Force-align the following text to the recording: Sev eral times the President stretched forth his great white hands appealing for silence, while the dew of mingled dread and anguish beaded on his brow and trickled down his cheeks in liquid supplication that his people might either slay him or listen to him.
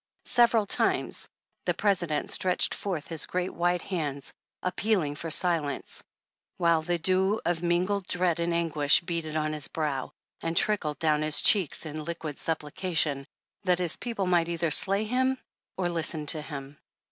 Sev 0.25 0.53
eral 0.53 0.67
times 0.67 1.29
the 1.65 1.75
President 1.75 2.31
stretched 2.31 2.73
forth 2.73 3.05
his 3.05 3.27
great 3.27 3.53
white 3.53 3.83
hands 3.83 4.33
appealing 4.63 5.13
for 5.13 5.29
silence, 5.29 6.01
while 6.57 6.81
the 6.81 6.97
dew 6.97 7.39
of 7.45 7.61
mingled 7.61 8.07
dread 8.07 8.39
and 8.39 8.51
anguish 8.51 9.01
beaded 9.01 9.35
on 9.35 9.53
his 9.53 9.67
brow 9.67 10.11
and 10.41 10.57
trickled 10.57 10.97
down 10.97 11.21
his 11.21 11.39
cheeks 11.39 11.85
in 11.85 12.03
liquid 12.03 12.39
supplication 12.39 13.27
that 13.65 13.77
his 13.77 13.95
people 13.95 14.25
might 14.25 14.49
either 14.49 14.71
slay 14.71 15.03
him 15.03 15.37
or 15.77 15.87
listen 15.87 16.25
to 16.25 16.41
him. 16.41 16.79